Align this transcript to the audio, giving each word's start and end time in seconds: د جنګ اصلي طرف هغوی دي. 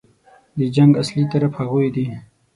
د 0.57 0.59
جنګ 0.75 0.91
اصلي 1.01 1.23
طرف 1.31 1.51
هغوی 1.59 1.87
دي. 1.95 2.05